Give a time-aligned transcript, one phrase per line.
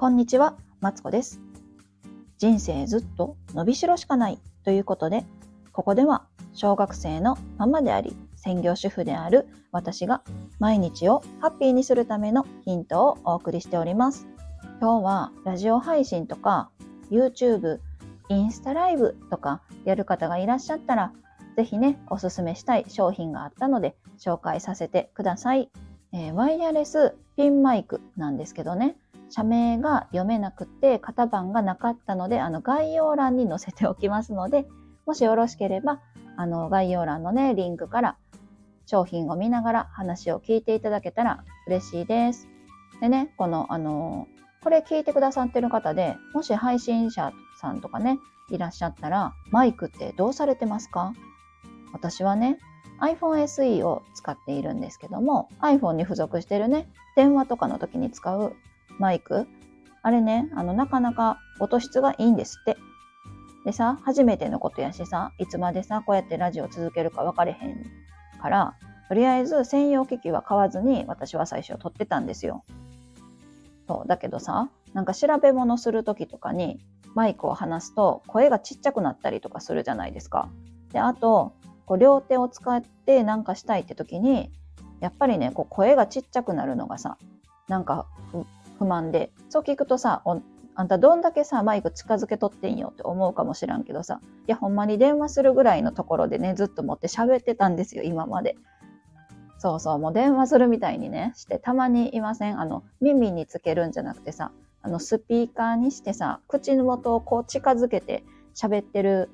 [0.00, 1.42] こんにちは、マツコです。
[2.38, 5.26] 人生ずっと伸びしろしかないということで、
[5.72, 6.24] ここでは
[6.54, 10.22] 小学生のママであり、専業主婦である私が
[10.58, 14.26] 毎日をハッピーにするためのヒントをお送りしております。
[14.80, 16.70] 今日はラジオ配信とか
[17.10, 17.80] YouTube、
[18.30, 21.12] インスタライブとかやる方がいらっしゃったら、
[21.56, 25.70] ぜひね、おすすめしたい商品があったので紹介させてください。
[26.14, 28.96] えー、ワイヤレスピンマイクなんですけどね、
[29.30, 34.66] 社名が読めなくて型番がなかったので、あの概要欄に載せておきますので、
[35.06, 36.00] もしよろしければ、
[36.36, 38.16] あの概要欄のね、リンクから
[38.86, 42.48] 商品を見ながら話を聞いていただけたら嬉しいです。
[43.00, 44.26] でね、この、あの、
[44.62, 48.18] これ聞いてくださってる方で、もし配信者さんとかね、
[48.50, 51.12] いらっしゃったら、マイクってどうされてますか？
[51.92, 52.58] 私はね、
[53.00, 58.54] iPhone SE を使っているんですけども、iPhone に付属してるね、電話とかの時に使う
[59.00, 59.48] マイク、
[60.02, 62.76] あれね、あの、なかなか音質がいいんですって。
[63.64, 67.84] でさ、初めてのことやしさ、いつまでさ、こうやってラジオ続けるか分かれへん
[68.40, 68.74] から、
[69.08, 72.64] とりあえず専用機器は買わずに私は最初撮ってたんですよ。
[73.88, 76.78] そう、だけどさ、なんか調べ物する時とかに
[77.14, 80.50] マイクを離すと声がちっちゃくなったりとかするじゃないですか。
[80.92, 81.54] で、あと、
[81.86, 84.52] こう両手を使ってなんかしたいって時に、
[85.00, 87.16] やっぱりね、こう声がちっちゃくなるのがさ、
[87.68, 88.06] なんか
[88.80, 90.22] 不満で、そう聞くとさ、
[90.74, 98.56] あんたどんだけさ、マイク近づけとってんよって思うかもしらんけどさ、いや、ほんまに電話するぐらいのところでね、ずっと持って喋ってたんですよ、今まで。
[99.58, 109.28] そうそう、もう電話するみたいにね、して、たまにいませんあの、耳につけるんじゃなくてさ、あの、スピーカーにしてさ、口の元をこう近づけて喋ってる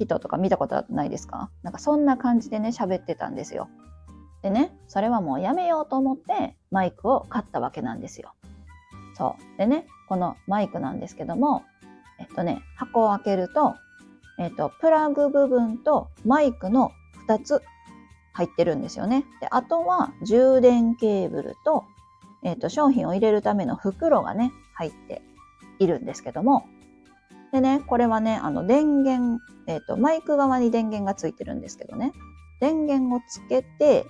[0.00, 1.50] 人とか見たことないですか？
[1.62, 3.68] なんかそんな感じでね、喋ってたんですよ。
[4.42, 8.34] でね、それはもうやめようと思ってマイクを買ったわけなんですよ。
[9.18, 9.58] そう。
[9.58, 11.64] でね、このマイクなんですけども、
[12.18, 13.74] えっとね、箱を開けると、
[14.38, 16.92] えっと、プラグ部分とマイクの
[17.26, 17.62] 2つ
[18.32, 19.24] 入ってるんですよね。
[19.40, 21.84] で、あとは充電ケーブルと、
[22.44, 25.22] えっと、商品を入れるための袋がね、入って
[25.80, 26.66] いるんですけども、
[27.52, 32.12] でね、これはね、あの電源、えっと、マイク側に電源がついてるんですけどね、
[32.60, 34.06] 電源をつけて、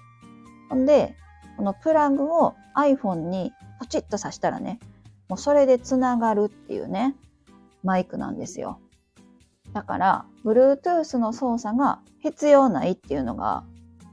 [0.68, 1.16] ほんで、
[1.56, 4.78] このプラグを iPhone にポチッと挿したらね、
[5.28, 7.15] もうそれでつながるっていうね、
[7.83, 8.81] マイクなんですよ。
[9.72, 13.65] だから、Bluetooth の操作が必要ないっていうのが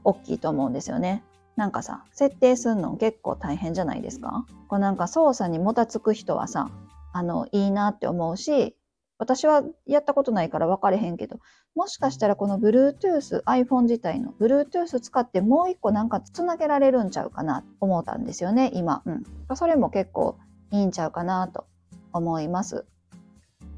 [0.04, 1.22] 大きいと思うんですよね。
[1.56, 4.44] なんかさ、設定するの結構大変じゃないですか？
[4.68, 6.68] こうなんか操作にもたつく人はさ、
[7.12, 8.76] あの、いいなって思うし、
[9.18, 11.38] 私はやったことないから分かれへんけど、
[11.74, 19.02] もしかしたらこの Bluetooth、iPhone 自体の Bluetooth 使ってもう一個なんかつなげられるんちゃうかなと思ったんですよね、今。
[19.06, 19.22] うん。
[19.56, 20.36] それも結構
[20.70, 21.66] いいんちゃうかなと
[22.12, 22.84] 思います。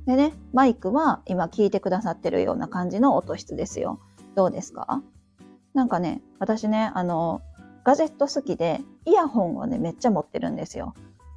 [0.06, 4.00] でね、マイクは今聞いてくださってるような感じの音質ですよ。
[4.34, 5.02] どうですか？
[5.74, 7.42] なんかね、私ね、あの、
[7.84, 10.94] ガジェット好きでイヤホンをね、めっちゃ持ってるんですよ。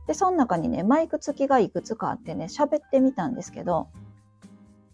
[0.07, 3.89] で、その中にね、マイク付きがいくつかあってね、喋ってみたんですけど、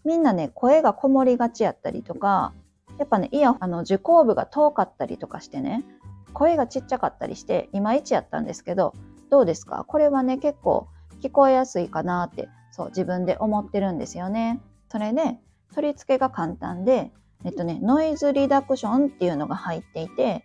[0.04, 2.52] みんなね、声がこもりがちやったりとか、
[2.98, 5.84] やっぱね、イヤホン、あの、受講部が遠かったりとかしてね、
[6.32, 8.92] 声がちっちゃかったりして、いまいちやったんですけど、
[9.30, 9.84] どうですか？
[9.86, 10.88] これはね、結構
[11.20, 14.60] 聞こえやすいかなって、そう、自分で思ってるんですよね。
[14.90, 15.38] それで、
[15.74, 17.12] 取り付けが簡単で、
[17.44, 20.44] えっとね、ノイズリダクションっていうのが入っていて、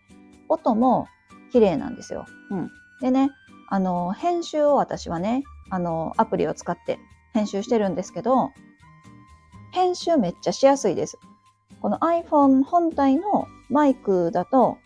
[0.49, 1.07] 音も
[1.51, 2.25] 綺麗なんですよ。
[2.49, 2.71] うん。
[3.01, 3.31] でね、
[3.69, 6.99] あの、編集を私はね、あの、アプリを使って
[7.33, 8.51] 編集してるんですけど、
[9.71, 11.17] 編集めっちゃしやすいです。
[11.81, 14.77] この iPhone 本体のマイクだと、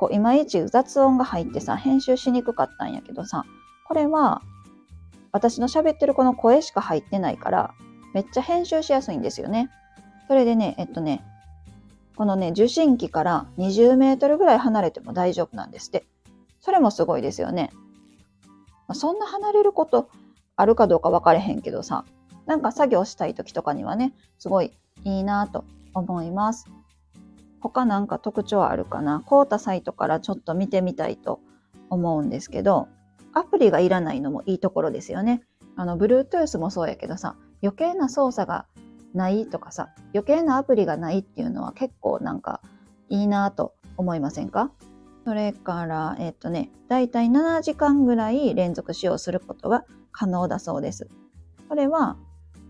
[0.00, 3.44] こう、いまいち雑音が入ってさ、編集しにくかったんやけどさ、
[3.86, 4.40] これは、
[5.30, 7.74] 私の喋ってるこの声しか入ってないから、
[8.14, 9.68] めっちゃ編集しやすいんですよね。
[10.26, 11.22] それでね、えっとね、
[12.16, 16.06] このね、受信機から20メートルぐらい離れても大丈夫なんですって。
[16.60, 17.70] それもすごいですよね。
[18.88, 20.08] まあ、そんな離れること
[20.56, 22.06] あるかどうか分かれへんけどさ、
[22.46, 24.72] なんか作業したい時とかにはね、すごい
[25.04, 26.64] いいなと思います。
[27.60, 29.22] 他なんか特徴あるかな？
[29.28, 31.40] 買うたサイトからちょっと見てみたいと
[31.88, 32.88] 思うんですけど、
[33.32, 35.42] アプリがいらないのもいいところですよね。
[35.76, 38.66] あの、Bluetooth もそうやけどさ、余計な操作が
[39.14, 42.60] ないとかさ、余計なアプリがないっていうのは結構なんか
[43.08, 44.72] いいなと思いませんか？
[45.26, 51.08] それから、えっとね、だいたい7時間ぐらい連続使用することが可能だそうです。
[51.68, 52.16] これは、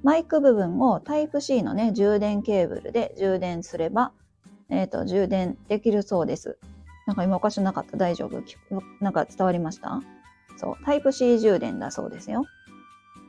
[0.03, 4.13] マイク部分を Type-C のね、充電ケーブルで充電すれば、
[4.71, 6.59] えっ、と、充電できるそうです。
[7.07, 7.97] なんか今おかしなかった？
[7.97, 8.43] 大丈夫？
[9.01, 10.01] なんか伝わりました？
[10.57, 12.45] そう、Type-C 充電だそうですよ。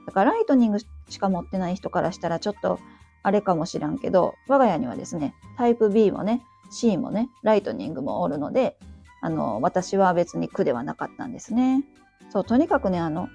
[0.05, 0.85] だからライトニングし
[1.19, 2.79] か持ってない人からしたらちょっと
[3.23, 6.41] あれかもしらんけど、我が家にはですね、タイプ B もね、
[6.71, 8.77] C もね、ライトニングもおるので、
[9.21, 11.83] あの、私は別に苦ではなかったんですね。
[12.29, 13.29] そう、とにかくね、あの、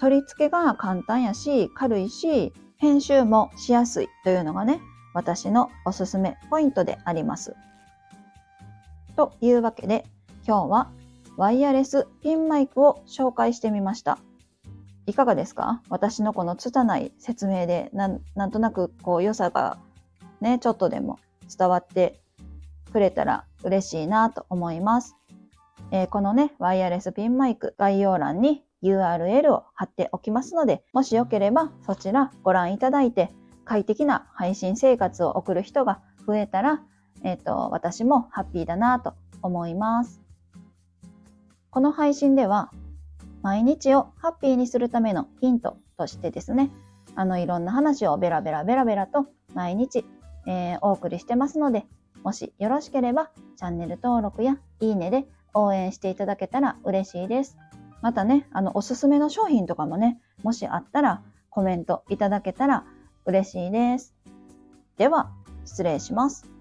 [0.00, 4.80] 取り付けが簡単やし、軽いし、編集もしやすいというのがね、
[5.14, 7.54] 私のおすすめポイントであります。
[9.16, 10.06] というわけで、
[10.46, 10.90] 今日は
[11.36, 14.18] ワイヤレスピンマイクを紹介してみました。
[15.06, 15.82] いかがですか？
[15.88, 19.78] 私のこの拙い説明でなんとなくこう良さが
[20.40, 21.18] ね、ちょっとでも
[21.58, 22.20] 伝わって
[22.92, 25.16] くれたら嬉しいなと思います。
[25.90, 33.30] えー、このね、ワイヤレスピンマイク概要欄に URL を貼っておきますので、もしよければそちらご覧いただいて
[33.70, 36.82] 快適な配信生活を送る人が増えたら、
[37.22, 40.20] えっ、と、私もハッピーだなと思います。
[41.70, 42.72] この配信では、
[43.42, 46.72] 毎日をハッピーにするためのヒントとしてですね、
[47.14, 50.04] あのいろんな話をベラベラベラベラと毎日、
[50.48, 51.86] えー、お送りしてますので、
[52.24, 57.56] もしよろしければチャンネル登録やいいねで応援していただけたら嬉しいです。
[58.02, 62.84] またね、あのおすすめの商品とかもね、もしあったらコメントいただけたら
[63.30, 64.14] 嬉しいです。
[64.96, 65.30] では、
[65.64, 66.59] 失礼します。